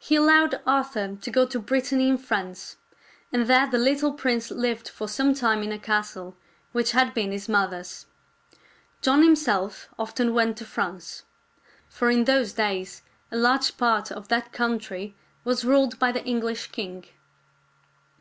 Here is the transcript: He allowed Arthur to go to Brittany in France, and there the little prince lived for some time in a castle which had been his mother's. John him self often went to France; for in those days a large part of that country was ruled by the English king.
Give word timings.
He 0.00 0.16
allowed 0.16 0.60
Arthur 0.66 1.14
to 1.14 1.30
go 1.30 1.46
to 1.46 1.60
Brittany 1.60 2.08
in 2.08 2.18
France, 2.18 2.76
and 3.32 3.46
there 3.46 3.70
the 3.70 3.78
little 3.78 4.12
prince 4.12 4.50
lived 4.50 4.88
for 4.88 5.06
some 5.06 5.32
time 5.32 5.62
in 5.62 5.70
a 5.70 5.78
castle 5.78 6.36
which 6.72 6.90
had 6.90 7.14
been 7.14 7.30
his 7.30 7.48
mother's. 7.48 8.06
John 9.00 9.22
him 9.22 9.36
self 9.36 9.88
often 9.96 10.34
went 10.34 10.56
to 10.56 10.64
France; 10.64 11.22
for 11.88 12.10
in 12.10 12.24
those 12.24 12.52
days 12.54 13.02
a 13.30 13.36
large 13.36 13.76
part 13.76 14.10
of 14.10 14.26
that 14.26 14.50
country 14.50 15.14
was 15.44 15.64
ruled 15.64 16.00
by 16.00 16.10
the 16.10 16.24
English 16.24 16.72
king. 16.72 17.04